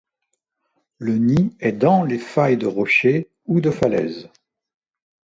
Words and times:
Le 0.97 1.19
nid 1.19 1.55
est 1.59 1.73
dans 1.73 2.03
les 2.03 2.17
faille 2.17 2.57
de 2.57 2.65
rochers 2.65 3.29
ou 3.45 3.61
de 3.61 3.69
falaises. 3.69 4.31